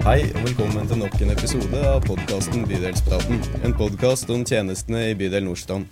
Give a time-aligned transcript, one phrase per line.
[0.00, 3.42] Hei og velkommen til nok en episode av podkasten Bydelspraten.
[3.60, 5.90] En podkast om tjenestene i bydel Nordstrand.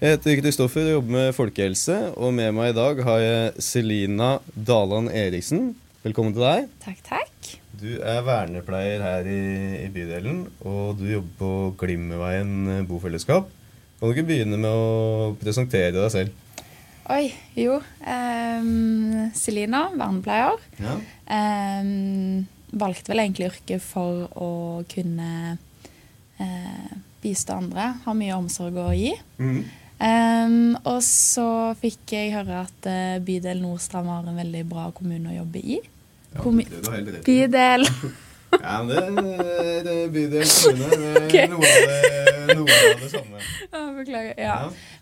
[0.00, 4.30] Jeg heter Kristoffer og jobber med folkehelse, og med meg i dag har jeg Selina
[4.50, 5.68] Daland Eriksen.
[6.02, 6.66] Velkommen til deg.
[6.82, 7.52] Takk, takk.
[7.78, 9.38] Du er vernepleier her i,
[9.84, 11.52] i bydelen, og du jobber på
[11.84, 13.46] Glimmerveien bofellesskap.
[14.00, 16.66] Kan du ikke begynne med å presentere deg selv?
[17.14, 17.78] Oi, jo.
[18.02, 20.58] Um, Selina, vernepleier.
[20.82, 20.98] Ja.
[21.30, 22.42] Um,
[22.72, 24.50] valgte vel egentlig yrket for å
[24.90, 25.58] kunne
[26.38, 27.92] eh, bistå andre.
[28.04, 29.12] Ha mye omsorg å gi.
[29.38, 29.60] Mm.
[29.96, 31.46] Um, og så
[31.80, 35.78] fikk jeg høre at uh, bydel Nordstrand var en veldig bra kommune å jobbe i.
[36.34, 37.22] Ja, Kommi- det.
[37.24, 37.86] Bydel.
[38.56, 40.98] Ja, men det, det er bydel kommune.
[41.26, 41.50] Det er Ok.
[41.50, 43.40] noe, av det, noe av det samme.
[43.72, 44.38] Ja, Beklager.
[44.38, 44.54] Ja.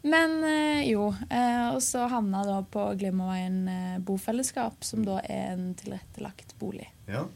[0.03, 1.11] Men eh, jo.
[1.29, 6.89] eh, og så havna jeg da på Glimmerveien bofellesskap, som da er en tilrettelagt bolig.
[7.07, 7.27] Ja.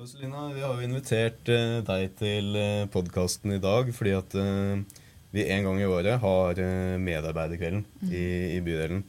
[0.00, 4.36] Og Selina, vi har jo invitert eh, deg til uh, podkasten i dag fordi at
[4.40, 5.00] eh,
[5.34, 6.60] vi en gang i året har
[6.98, 8.22] medarbeiderkvelden i,
[8.56, 9.04] i bydelen.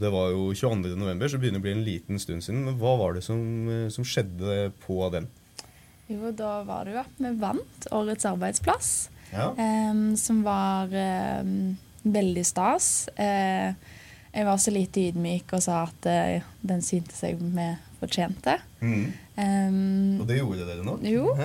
[0.00, 0.94] Det var jo 22.
[0.96, 2.64] november, så det begynner å bli en liten stund siden.
[2.66, 5.28] Men hva var det som, eh, som skjedde på den?
[6.08, 8.90] Jo, da var det jo at vi vant Årets arbeidsplass,
[9.30, 9.52] Ja.
[9.60, 13.08] em, som var em, veldig stas.
[13.14, 13.76] Eh,
[14.32, 17.38] jeg var så lite ydmyk og sa at eh, den syntes jeg
[18.00, 18.56] vi fortjente.
[18.80, 19.12] Mm.
[19.40, 20.96] Um, Og det gjorde dere nå?
[21.06, 21.34] Jo.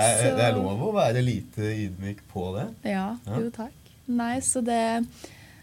[0.00, 2.66] Det, er, det er lov å være lite ydmyk på det.
[2.88, 3.40] ja, Ja.
[3.42, 3.74] jo takk.
[4.10, 5.02] Nei, så det,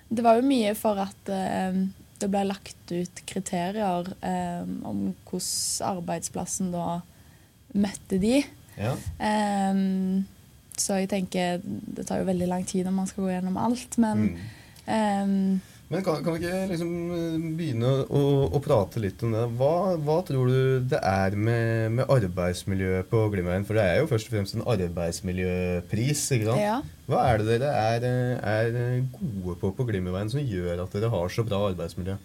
[0.09, 1.87] det var jo mye for at em,
[2.19, 6.99] det ble lagt ut kriterier um, om hvordan arbeidsplassen da
[7.73, 8.43] møtte de.
[8.77, 8.93] Ja.
[9.17, 10.27] Um,
[10.77, 13.97] så jeg tenker det tar jo veldig lang tid når man skal gå gjennom alt,
[13.97, 14.45] men mm.
[14.93, 15.37] ehm,
[15.87, 18.21] Men kan, kan vi ikke liksom eh, begynne å,
[18.51, 19.45] å prate litt om det?
[19.55, 23.63] Hva, hva tror du det er med, med arbeidsmiljøet på Glimmerveien?
[23.67, 26.25] For det er jo først og fremst en arbeidsmiljøpris.
[26.35, 26.59] ikke sant?
[26.59, 26.81] ja.
[27.07, 31.13] Hva er det dere er, eh, er gode på på Glimmerveien som gjør at dere
[31.13, 32.17] har så bra arbeidsmiljø?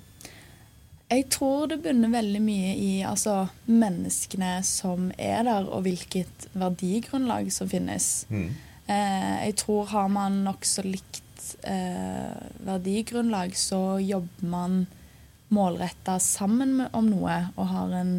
[1.12, 7.52] Jeg tror det bunner veldig mye i altså, menneskene som er der, og hvilket verdigrunnlag
[7.54, 8.24] som finnes.
[8.32, 8.48] Mm.
[8.90, 11.22] Eh, jeg tror har man nokså likt
[11.64, 12.36] eh,
[12.66, 14.86] verdigrunnlag, så jobber man
[15.52, 18.14] målretta sammen med, om noe og har en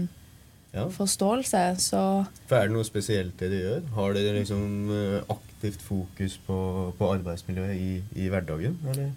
[0.73, 0.87] Ja.
[0.89, 1.63] forståelse.
[1.77, 3.89] Så For er det noe spesielt det dere gjør?
[3.93, 6.57] Har dere liksom eh, aktivt fokus på,
[6.97, 7.91] på arbeidsmiljøet i,
[8.25, 8.79] i hverdagen?
[8.89, 9.11] Eller?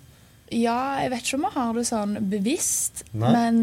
[0.53, 3.33] Ja, jeg vet ikke om jeg har det sånn bevisst, Nei.
[3.35, 3.57] men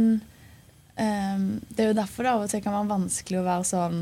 [1.00, 4.02] ehm, det er jo derfor det av og til kan være vanskelig å være sånn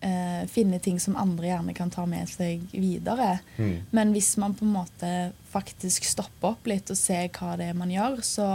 [0.00, 3.38] eh, Finne ting som andre gjerne kan ta med seg videre.
[3.56, 3.74] Mm.
[3.90, 5.12] Men hvis man på en måte
[5.52, 8.48] faktisk stopper opp litt og ser hva det er man gjør, så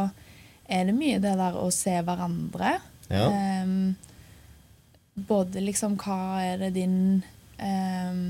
[0.64, 2.78] er det mye det der å se hverandre.
[3.12, 3.28] Ja.
[3.28, 4.12] Eh,
[5.14, 6.98] både liksom hva er det din
[7.62, 8.24] eh,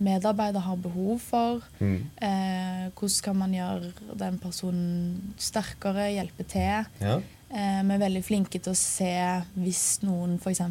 [0.00, 1.66] medarbeider har behov for?
[1.80, 1.98] Mm.
[2.16, 6.88] Eh, hvordan kan man gjøre den personen sterkere, hjelpe til?
[7.02, 7.18] Ja.
[7.50, 9.12] Eh, vi er veldig flinke til å se
[9.58, 10.62] hvis noen f.eks.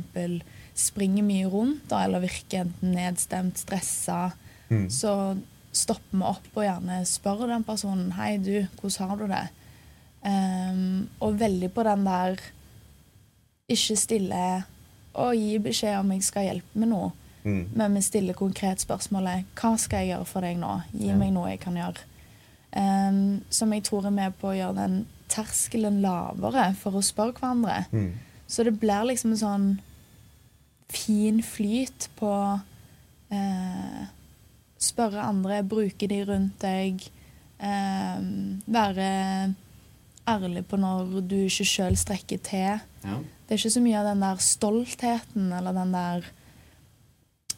[0.79, 4.31] springer mye rundt da, eller virker enten nedstemt, stressa.
[4.69, 4.85] Mm.
[4.93, 5.13] Så
[5.75, 9.45] stopper vi opp og gjerne spør den personen Hei, du, hvordan har du det?
[10.19, 12.41] Um, og veldig på den der
[13.69, 14.43] ikke stille
[15.19, 17.11] og gi beskjed om jeg skal hjelpe med noe.
[17.43, 17.61] Mm.
[17.79, 20.73] Men vi stiller konkret spørsmålet Hva skal jeg gjøre for deg nå?
[20.91, 21.15] Gi Ja.
[21.15, 22.03] meg noe jeg kan gjøre.
[22.75, 24.97] Um, som jeg tror er med på å gjøre den
[25.29, 27.85] terskelen lavere for å spørre hverandre.
[27.91, 28.11] Mm.
[28.47, 29.67] Så det blir liksom en sånn
[30.89, 32.33] fin flyt på
[33.33, 34.07] eh,
[34.79, 37.01] Spørre andre, bruke de rundt deg.
[37.59, 38.19] Eh,
[38.71, 39.09] være
[40.29, 42.79] ærlig på når du ikke sjøl strekker til.
[43.03, 43.17] Ja.
[43.19, 46.27] Det er ikke så mye av den der stoltheten eller den der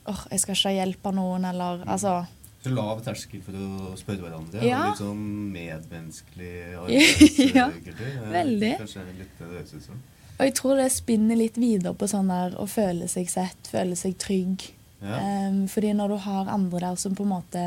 [0.10, 2.22] åh, jeg skal ikke ha hjelp av noen, eller altså
[2.62, 4.62] Så lav terskel for å spørre hverandre.
[4.66, 4.82] Ja.
[4.82, 6.54] Og litt sånn medmenneskelig
[7.58, 8.08] Ja, arbeidskultur.
[8.08, 8.72] Eh, veldig.
[8.84, 10.02] Kanskje litt det det høres ut som.
[10.42, 13.94] Og jeg tror det spinner litt videre på sånn der å føle seg sett, føle
[14.00, 14.64] seg trygg.
[15.02, 15.20] Ja.
[15.52, 17.66] Um, fordi når du har andre der som på en måte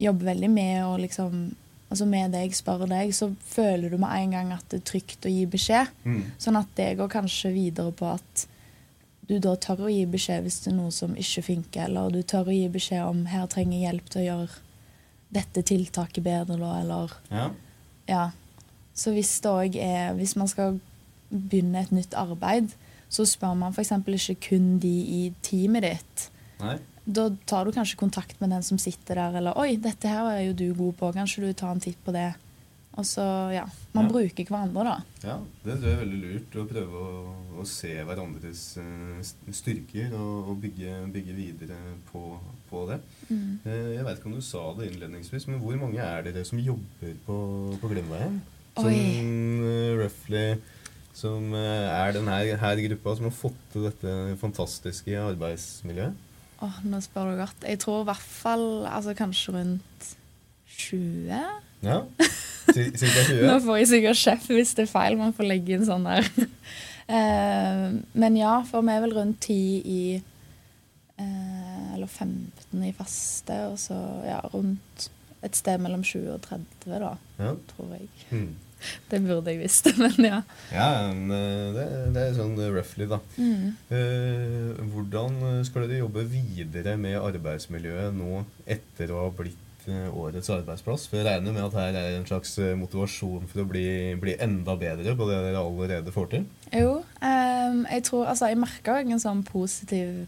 [0.00, 1.46] jobber veldig med å liksom
[1.86, 5.22] Altså med deg, spør deg, så føler du med en gang at det er trygt
[5.22, 5.92] å gi beskjed.
[6.02, 6.32] Mm.
[6.42, 8.42] Sånn at det går kanskje videre på at
[9.30, 12.24] du da tør å gi beskjed hvis det er noe som ikke funker, eller du
[12.26, 14.58] tør å gi beskjed om her trenger hjelp til å gjøre
[15.38, 17.46] dette tiltaket bedre, eller Ja.
[18.10, 18.26] Ja.
[18.98, 20.80] Så hvis det òg er Hvis man skal
[21.30, 22.72] begynne et nytt arbeid,
[23.08, 23.92] så spør man f.eks.
[24.06, 26.28] ikke kun de i teamet ditt.
[26.60, 26.78] Nei.
[27.06, 30.40] Da tar du kanskje kontakt med den som sitter der, eller 'Oi, dette her er
[30.48, 32.34] jo du god på, kanskje du tar en titt på det?'
[32.96, 33.66] Og så, ja.
[33.92, 34.10] Man Ja.
[34.12, 34.96] bruker hverandre, da.
[35.22, 36.54] Ja, det tror jeg er veldig lurt.
[36.56, 41.76] Å prøve å, å se hverandres eh, styrker og, og bygge, bygge videre
[42.10, 42.22] på,
[42.70, 42.96] på det.
[43.28, 43.58] Mm.
[43.66, 46.58] Eh, jeg vet ikke om du sa det innledningsvis, men hvor mange er dere som
[46.58, 47.36] jobber på,
[47.82, 48.40] på Glimveien?
[48.80, 50.46] Sånn eh, roughly
[51.16, 56.22] som eh, er den her, gruppa som har fått til dette fantastiske arbeidsmiljøet?
[56.64, 57.64] Åh, nå spør du godt.
[57.68, 60.10] Jeg tror i hvert fall altså kanskje rundt
[60.76, 61.40] 20.
[61.84, 61.98] Ja,
[62.72, 63.42] Cir- cirka 20?
[63.50, 65.18] Nå får jeg sikkert sjef hvis det er feil.
[65.20, 66.24] Man får legge inn sånn der.
[67.08, 67.92] uh,
[68.22, 69.56] men ja, for vi er vel rundt 10
[69.92, 70.00] i
[71.20, 73.96] uh, Eller 15 i faste, og så
[74.26, 75.08] ja, rundt
[75.46, 77.52] et sted mellom 20 og 30, da, Ja.
[77.72, 78.08] tror jeg.
[78.32, 78.54] Hmm.
[79.10, 80.40] Det burde jeg visst, men ja.
[80.72, 83.20] Ja, eh, det, det er sånn roughly, da.
[83.40, 83.74] Mm.
[83.90, 90.50] Eh, hvordan skal dere jobbe videre med arbeidsmiljøet nå etter å ha blitt eh, årets
[90.52, 91.08] arbeidsplass?
[91.10, 93.86] For jeg regner med at her er en slags eh, motivasjon for å bli,
[94.22, 96.48] bli enda bedre på det dere allerede får til?
[96.74, 100.26] Jo, eh, jeg tror Altså, jeg merka en sånn positiv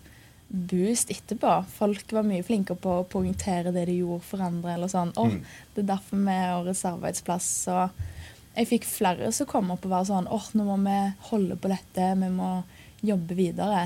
[0.49, 1.59] boost etterpå.
[1.77, 4.79] Folk var mye flinkere på å poengtere det de gjorde for andre.
[4.79, 5.43] eller sånn, åh, Mm.
[5.75, 7.49] Det er derfor vi er årets arbeidsplass.
[7.69, 7.91] Og
[8.57, 10.99] jeg fikk flere som kom opp og var sånn åh, nå må vi
[11.31, 12.63] holde på dette, vi må
[13.07, 13.85] jobbe videre.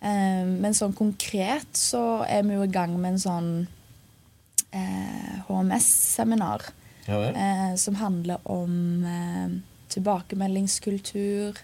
[0.00, 3.50] Eh, men sånn konkret så er vi jo i gang med en sånn
[4.72, 6.62] eh, HMS-seminar
[7.08, 9.58] Ja eh, som handler om eh,
[9.90, 11.58] tilbakemeldingskultur,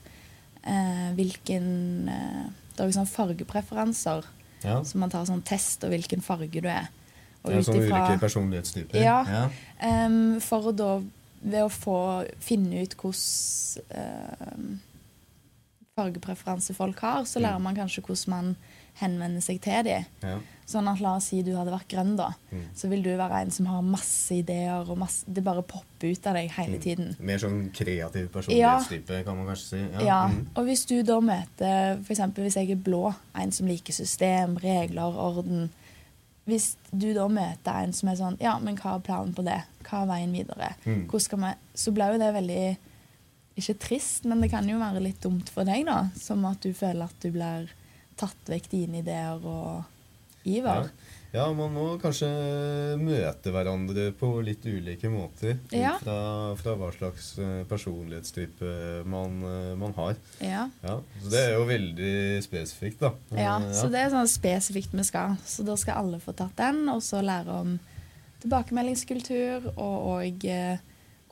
[0.62, 2.44] eh, hvilken eh,
[2.76, 4.24] Det er jo sånn fargepreferanser,
[4.66, 4.82] Ja.
[4.84, 6.90] så man tar sånn test av hvilken farge du er.
[7.46, 8.98] Og ja, sånn ulike personlighetstyper?
[9.00, 9.22] Ja.
[9.24, 9.44] ja.
[9.80, 10.90] Em, for å da
[11.42, 14.80] ved å få finne ut hvordan em,
[15.96, 17.62] fargepreferanse folk har, så lærer Mm.
[17.62, 18.56] man kanskje hvordan man
[19.00, 20.04] henvender seg til dem.
[20.22, 20.38] ja.
[20.66, 22.32] Sånn at la oss si du hadde vært grønn, da.
[22.50, 22.62] Mm.
[22.74, 26.26] Så vil du være en som har masse ideer, og masse, det bare popper ut
[26.26, 26.80] av deg hele Mm.
[26.82, 27.16] tiden.
[27.20, 30.04] Mer sånn kreativ personlighetstype, kan man kanskje si.
[30.04, 30.48] Ja, mm.
[30.56, 32.18] Og hvis du da møter f.eks.
[32.34, 35.70] hvis jeg er blå, en som liker system, regler, orden
[36.46, 39.58] Hvis du da møter en som er sånn Ja, men hva er planen på det?
[39.86, 40.74] Hva er veien videre?
[40.84, 41.06] Mm.
[41.10, 42.60] Hvor skal vi Så blir jo det veldig
[43.58, 46.06] Ikke trist, men det kan jo være litt dumt for deg, da.
[46.20, 47.70] Som at du føler at du blir
[48.16, 49.84] tatt vekk dine ideer og
[50.46, 50.74] Ja.
[51.34, 52.28] ja, man må kanskje
[53.00, 55.58] møte hverandre på litt ulike måter.
[55.74, 55.96] Ja.
[56.00, 60.14] Fra, fra hva slags eh, personlighetstype man, eh, man har.
[60.40, 60.68] Ja.
[60.86, 62.14] Ja, så det er jo veldig
[62.46, 63.12] spesifikt, da.
[63.36, 65.36] Ja, Eh, så det er sånn spesifikt vi skal.
[65.44, 67.76] Så da skal alle få tatt den, og så lære om
[68.46, 70.78] tilbakemeldingskultur og eh,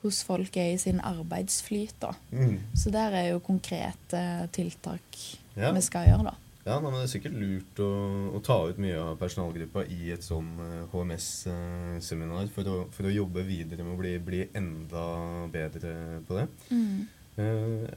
[0.02, 1.94] hvordan folk er i sin arbeidsflyt.
[2.02, 2.10] da.
[2.32, 2.58] Mm.
[2.76, 5.20] Så der er jo konkrete tiltak
[5.56, 5.70] Ja.
[5.72, 6.34] vi skal gjøre, da.
[6.64, 7.88] Ja, nei, men Det er sikkert lurt å,
[8.36, 10.46] å ta ut mye av personalgruppa i et sånn
[10.94, 15.04] HMS-seminar for, å- for å jobbe videre med å bli, bli enda
[15.52, 16.46] bedre på det.
[17.36, 17.88] Eh,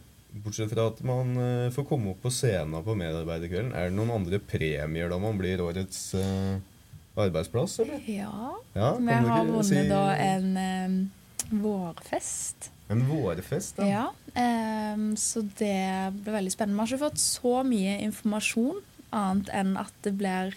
[0.44, 4.12] bortsett fra at man eh, får komme opp på scenen på medarbeiderkvelden, er det noen
[4.20, 6.58] andre premier da man blir årets eh,
[7.18, 8.02] arbeidsplass, eller?
[8.10, 8.52] Ja.
[8.76, 12.72] Ja, Vi har vunnet si- da en eh, vårfest.
[12.94, 13.88] En vårfest, da.
[13.88, 14.06] Ja,
[14.40, 16.78] ehm, så det ble veldig spennende.
[16.78, 18.80] Vi har ikke fått så mye informasjon,
[19.16, 20.56] annet enn at det blir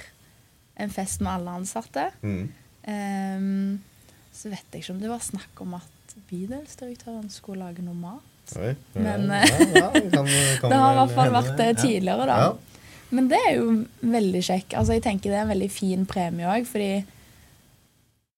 [0.80, 2.10] en fest med alle ansatte.
[2.22, 2.44] Mm.
[2.90, 3.80] Ehm,
[4.32, 8.54] så vet jeg ikke om det var snakk om at bydelsdirektøren skulle lage noe mat.
[8.58, 10.26] Oi, ja, Men, ja, eh, ja, det kan,
[10.62, 12.38] kan Det har i hvert fall vært det tidligere, da.
[12.46, 12.52] Ja.
[13.10, 13.72] Men det er jo
[14.06, 14.76] veldig kjekk.
[14.78, 16.92] Altså, jeg tenker det er en veldig fin premie òg, fordi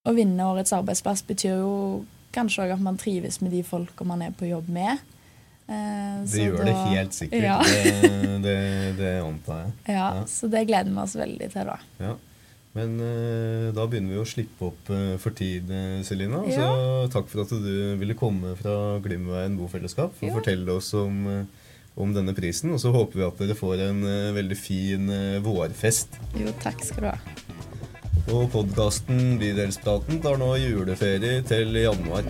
[0.09, 1.75] å vinne årets arbeidsplass betyr jo
[2.33, 4.99] kanskje òg at man trives med de folka man er på jobb med.
[5.69, 7.45] Eh, Det gjør det helt sikkert.
[7.45, 7.59] Ja.
[7.63, 8.57] Det, det,
[8.99, 9.73] det antar jeg.
[9.95, 10.25] Ja, Ja.
[10.29, 11.79] så det gleder vi oss veldig til, da.
[12.03, 12.15] Ja.
[12.75, 16.41] Men eh, da begynner vi å slippe opp eh, for tid, eh, Selina.
[16.49, 16.71] Ja.
[16.73, 21.19] Så takk for at du ville komme fra Glimveien bofellesskap for å fortelle oss om,
[21.29, 21.69] eh,
[22.01, 22.73] om denne prisen.
[22.73, 25.13] Og så håper vi at dere får en eh, veldig fin
[25.45, 26.17] vårfest.
[26.41, 27.19] Jo, takk skal du ha.
[28.31, 32.29] Og podkasten Bydelspraten tar nå juleferie til januar.